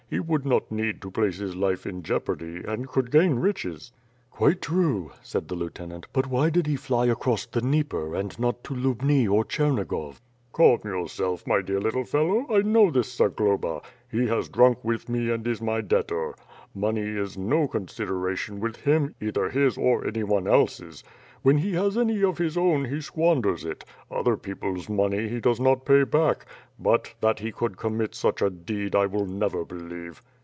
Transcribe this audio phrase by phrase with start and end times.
[0.11, 3.93] He would not need to place his life in jeopardy, and could gain riches."
[4.29, 8.61] "Quite true," said the lieutenant, 'T)ut why did he fly across the Dnieper, and not
[8.65, 10.19] to Lubni or Chernigov."
[10.51, 13.83] "Calm yourself, my dear little fellow, I know this Zagloba.
[14.11, 16.35] He has drunk with me and is my debtor.
[16.75, 19.77] Money is no con 311 312 WITH FIRE AyD SWORD, sideration with him, either his
[19.77, 21.03] own or anyone's else.
[21.43, 25.59] When he has any of his own, he squanders it— other people's money he does
[25.59, 26.45] not pay back;
[26.79, 30.21] but, that he could commit such a deed, I will never believe."